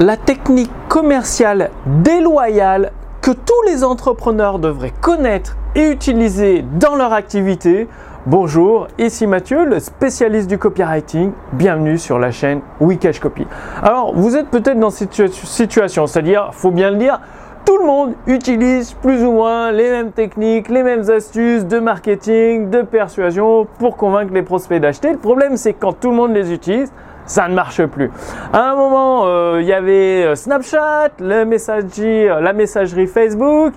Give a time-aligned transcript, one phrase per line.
[0.00, 2.90] la technique commerciale déloyale
[3.22, 7.86] que tous les entrepreneurs devraient connaître et utiliser dans leur activité.
[8.26, 11.30] Bonjour, ici Mathieu, le spécialiste du copywriting.
[11.52, 13.46] Bienvenue sur la chaîne Wikash Copy.
[13.82, 17.20] Alors, vous êtes peut-être dans cette situation, c'est-à-dire, faut bien le dire,
[17.64, 22.68] tout le monde utilise plus ou moins les mêmes techniques, les mêmes astuces de marketing,
[22.68, 25.12] de persuasion pour convaincre les prospects d'acheter.
[25.12, 26.92] Le problème, c'est quand tout le monde les utilise,
[27.26, 28.10] ça ne marche plus.
[28.52, 31.10] À un moment, euh, il y avait euh, Snapchat,
[31.46, 33.72] messagerie, la messagerie Facebook.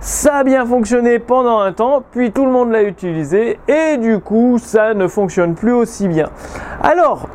[0.00, 4.18] Ça a bien fonctionné pendant un temps, puis tout le monde l'a utilisé et du
[4.18, 6.28] coup, ça ne fonctionne plus aussi bien.
[6.82, 7.28] Alors,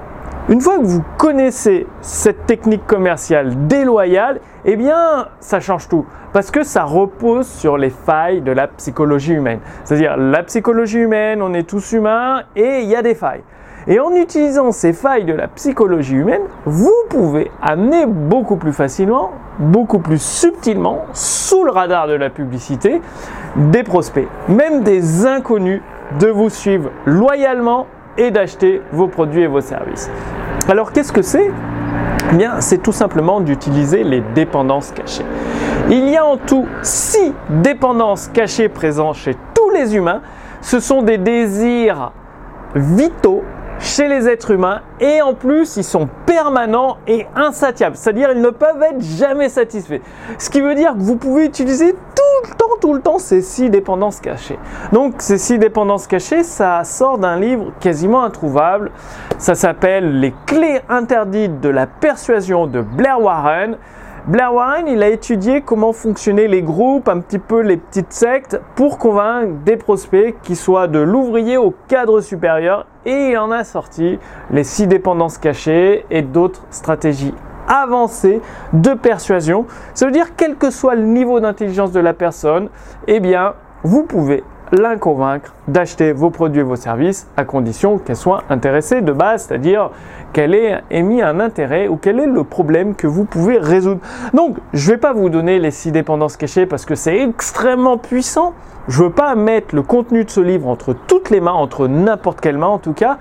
[0.49, 6.05] une fois que vous connaissez cette technique commerciale déloyale, eh bien, ça change tout.
[6.31, 9.59] Parce que ça repose sur les failles de la psychologie humaine.
[9.84, 13.43] C'est-à-dire, la psychologie humaine, on est tous humains et il y a des failles.
[13.90, 19.32] Et en utilisant ces failles de la psychologie humaine, vous pouvez amener beaucoup plus facilement,
[19.60, 23.02] beaucoup plus subtilement, sous le radar de la publicité,
[23.55, 25.82] des prospects, même des inconnus,
[26.20, 30.10] de vous suivre loyalement et d'acheter vos produits et vos services.
[30.68, 31.49] Alors qu'est-ce que c'est?
[32.34, 35.26] Eh bien, c'est tout simplement d'utiliser les dépendances cachées.
[35.90, 40.22] Il y a en tout six dépendances cachées présentes chez tous les humains.
[40.60, 42.12] Ce sont des désirs
[42.76, 43.44] vitaux
[43.79, 48.49] chez les êtres humains et en plus ils sont permanents et insatiables, c'est-à-dire ils ne
[48.49, 50.01] peuvent être jamais satisfaits.
[50.37, 53.41] Ce qui veut dire que vous pouvez utiliser tout le temps, tout le temps ces
[53.41, 54.59] six dépendances cachées.
[54.91, 58.91] Donc ces six dépendances cachées, ça sort d'un livre quasiment introuvable.
[59.37, 63.77] Ça s'appelle Les clés interdites de la persuasion de Blair Warren.
[64.28, 68.59] Blair Warren, il a étudié comment fonctionnaient les groupes, un petit peu les petites sectes,
[68.75, 73.63] pour convaincre des prospects qui soient de l'ouvrier au cadre supérieur, et il en a
[73.63, 74.19] sorti
[74.51, 77.33] les six dépendances cachées et d'autres stratégies
[77.69, 78.41] avancées
[78.73, 79.66] de persuasion.
[79.94, 82.67] Ça veut dire quel que soit le niveau d'intelligence de la personne,
[83.07, 88.16] eh bien, vous pouvez la convaincre d'acheter vos produits et vos services à condition qu'elle
[88.16, 89.91] soit intéressée de base, c'est-à-dire
[90.33, 94.01] qu'elle ait émis un intérêt ou quel est le problème que vous pouvez résoudre.
[94.33, 97.97] Donc, je ne vais pas vous donner les six dépendances cachées parce que c'est extrêmement
[97.97, 98.53] puissant.
[98.88, 101.88] Je ne veux pas mettre le contenu de ce livre entre toutes les mains, entre
[101.88, 103.17] n'importe quelle main en tout cas.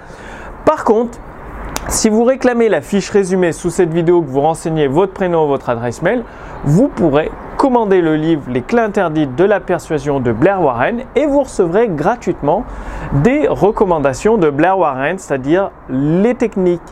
[0.64, 1.18] Par contre,
[1.88, 5.68] si vous réclamez la fiche résumée sous cette vidéo, que vous renseignez votre prénom, votre
[5.68, 6.24] adresse mail,
[6.64, 11.26] vous pourrez commander le livre Les clés interdites de la persuasion de Blair Warren et
[11.26, 12.64] vous recevrez gratuitement
[13.24, 16.82] des recommandations de Blair Warren, c'est-à-dire les techniques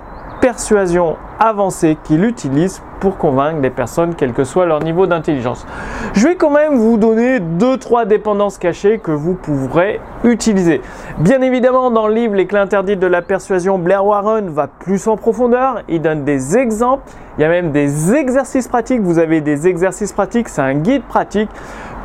[0.41, 5.67] persuasion avancée qu'il utilise pour convaincre des personnes, quel que soit leur niveau d'intelligence.
[6.15, 10.81] Je vais quand même vous donner deux trois dépendances cachées que vous pourrez utiliser.
[11.19, 15.07] Bien évidemment, dans le livre Les clés interdites de la persuasion, Blair Warren va plus
[15.07, 15.83] en profondeur.
[15.87, 17.03] Il donne des exemples.
[17.37, 19.03] Il y a même des exercices pratiques.
[19.03, 20.49] Vous avez des exercices pratiques.
[20.49, 21.51] C'est un guide pratique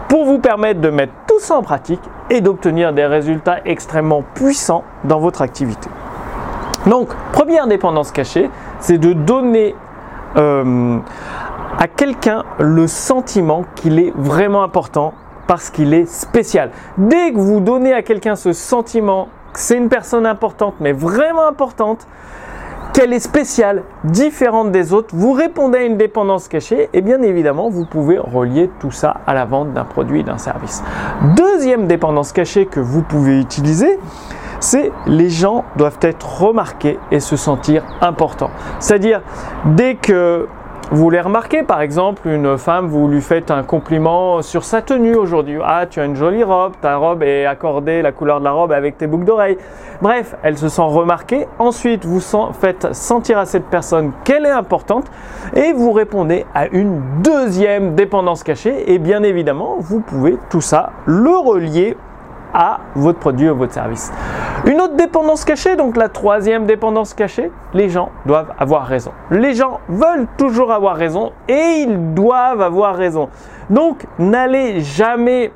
[0.09, 4.83] pour vous permettre de mettre tout ça en pratique et d'obtenir des résultats extrêmement puissants
[5.05, 5.89] dans votre activité.
[6.87, 8.49] Donc, première dépendance cachée,
[8.81, 9.75] c'est de donner
[10.37, 10.97] euh,
[11.77, 15.13] à quelqu'un le sentiment qu'il est vraiment important
[15.47, 16.71] parce qu'il est spécial.
[16.97, 21.47] Dès que vous donnez à quelqu'un ce sentiment que c'est une personne importante, mais vraiment
[21.47, 22.05] importante,
[22.93, 27.69] qu'elle est spéciale, différente des autres, vous répondez à une dépendance cachée et bien évidemment,
[27.69, 30.83] vous pouvez relier tout ça à la vente d'un produit, d'un service.
[31.35, 33.99] Deuxième dépendance cachée que vous pouvez utiliser,
[34.59, 38.51] c'est les gens doivent être remarqués et se sentir importants.
[38.79, 39.21] C'est-à-dire,
[39.65, 40.47] dès que
[40.91, 45.15] vous les remarquez, par exemple, une femme, vous lui faites un compliment sur sa tenue
[45.15, 45.59] aujourd'hui.
[45.63, 48.71] Ah, tu as une jolie robe, ta robe est accordée, la couleur de la robe
[48.71, 49.57] avec tes boucles d'oreilles.
[50.01, 51.47] Bref, elle se sent remarquée.
[51.59, 52.21] Ensuite, vous
[52.53, 55.05] faites sentir à cette personne qu'elle est importante
[55.55, 58.91] et vous répondez à une deuxième dépendance cachée.
[58.91, 61.97] Et bien évidemment, vous pouvez tout ça le relier
[62.53, 64.11] à votre produit ou votre service.
[64.65, 69.11] Une autre dépendance cachée, donc la troisième dépendance cachée, les gens doivent avoir raison.
[69.31, 73.29] Les gens veulent toujours avoir raison et ils doivent avoir raison.
[73.69, 75.51] Donc n'allez jamais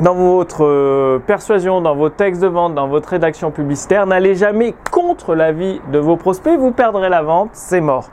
[0.00, 4.74] dans votre euh, persuasion, dans vos textes de vente, dans votre rédaction publicitaire, n'allez jamais
[4.90, 8.08] contre l'avis de vos prospects, vous perdrez la vente, c'est mort.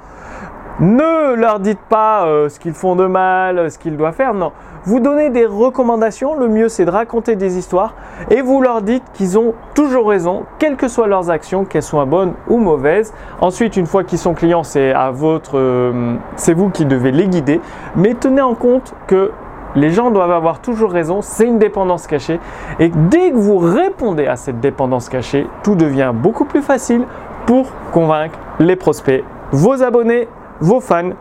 [0.79, 4.53] Ne leur dites pas euh, ce qu'ils font de mal, ce qu'ils doivent faire, non.
[4.85, 7.95] Vous donnez des recommandations, le mieux c'est de raconter des histoires
[8.29, 12.05] et vous leur dites qu'ils ont toujours raison, quelles que soient leurs actions, qu'elles soient
[12.05, 13.13] bonnes ou mauvaises.
[13.41, 17.27] Ensuite, une fois qu'ils sont clients, c'est à votre, euh, c'est vous qui devez les
[17.27, 17.59] guider,
[17.97, 19.31] mais tenez en compte que
[19.75, 22.39] les gens doivent avoir toujours raison, c'est une dépendance cachée.
[22.79, 27.03] Et dès que vous répondez à cette dépendance cachée, tout devient beaucoup plus facile
[27.45, 30.29] pour convaincre les prospects, vos abonnés
[30.59, 31.11] vos fans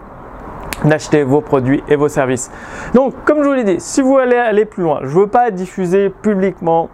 [0.84, 2.50] d'acheter vos produits et vos services.
[2.94, 5.26] Donc, comme je vous l'ai dit, si vous allez aller plus loin, je ne veux
[5.26, 6.88] pas diffuser publiquement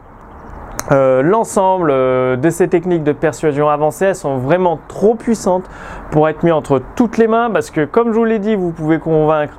[0.93, 5.64] euh, l'ensemble euh, de ces techniques de persuasion avancées, elles sont vraiment trop puissantes
[6.11, 8.70] pour être mises entre toutes les mains parce que comme je vous l'ai dit, vous
[8.70, 9.55] pouvez convaincre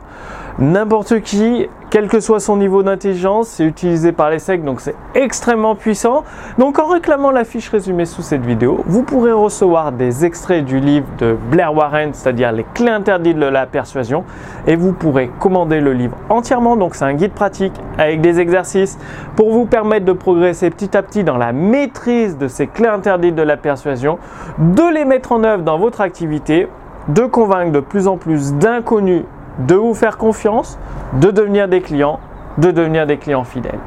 [0.59, 4.95] n'importe qui, quel que soit son niveau d'intelligence, c'est utilisé par les SEC, donc c'est
[5.13, 6.23] extrêmement puissant.
[6.57, 10.79] Donc en réclamant la fiche résumée sous cette vidéo, vous pourrez recevoir des extraits du
[10.79, 14.23] livre de Blair Warren, c'est-à-dire les clés interdites de la persuasion,
[14.67, 16.75] et vous pourrez commander le livre entièrement.
[16.75, 18.97] Donc c'est un guide pratique avec des exercices
[19.35, 23.35] pour vous permettre de progresser petit à petit dans la maîtrise de ces clés interdites
[23.35, 24.17] de la persuasion,
[24.57, 26.67] de les mettre en œuvre dans votre activité
[27.07, 29.23] de convaincre de plus en plus d'inconnus
[29.59, 30.77] de vous faire confiance,
[31.13, 32.19] de devenir des clients,
[32.57, 33.79] de devenir des clients fidèles.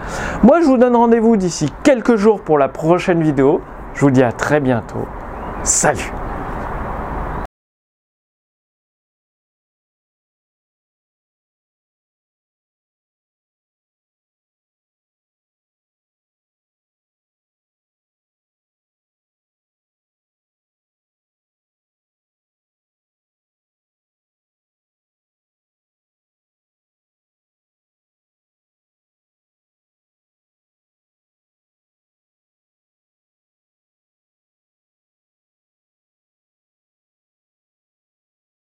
[0.43, 3.61] Moi, je vous donne rendez-vous d'ici quelques jours pour la prochaine vidéo.
[3.95, 5.07] Je vous dis à très bientôt.
[5.63, 6.13] Salut